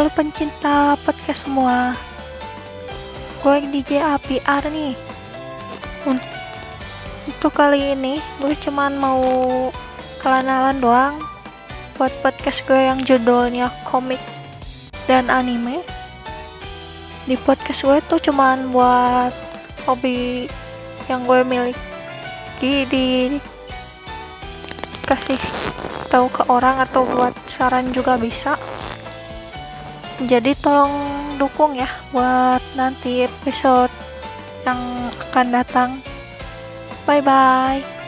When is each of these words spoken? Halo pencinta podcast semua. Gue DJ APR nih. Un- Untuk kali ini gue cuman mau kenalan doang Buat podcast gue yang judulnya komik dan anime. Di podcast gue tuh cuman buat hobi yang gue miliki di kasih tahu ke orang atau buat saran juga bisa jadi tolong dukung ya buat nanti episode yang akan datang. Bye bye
Halo 0.00 0.16
pencinta 0.16 0.96
podcast 1.04 1.44
semua. 1.44 1.92
Gue 3.44 3.60
DJ 3.68 4.00
APR 4.00 4.64
nih. 4.72 4.96
Un- 6.08 6.24
Untuk 7.28 7.52
kali 7.52 7.92
ini 7.92 8.16
gue 8.40 8.56
cuman 8.64 8.96
mau 8.96 9.20
kenalan 10.24 10.80
doang 10.80 11.20
Buat 12.00 12.16
podcast 12.24 12.64
gue 12.64 12.80
yang 12.80 13.04
judulnya 13.04 13.68
komik 13.84 14.24
dan 15.04 15.28
anime. 15.28 15.84
Di 17.28 17.36
podcast 17.36 17.84
gue 17.84 18.00
tuh 18.08 18.24
cuman 18.24 18.72
buat 18.72 19.36
hobi 19.84 20.48
yang 21.12 21.28
gue 21.28 21.44
miliki 21.44 22.88
di 22.88 23.36
kasih 25.04 25.36
tahu 26.08 26.32
ke 26.32 26.48
orang 26.48 26.88
atau 26.88 27.04
buat 27.04 27.36
saran 27.52 27.92
juga 27.92 28.16
bisa 28.16 28.56
jadi 30.28 30.52
tolong 30.60 30.92
dukung 31.40 31.72
ya 31.72 31.88
buat 32.12 32.60
nanti 32.76 33.24
episode 33.24 33.92
yang 34.68 34.80
akan 35.30 35.46
datang. 35.54 35.90
Bye 37.08 37.24
bye 37.24 37.99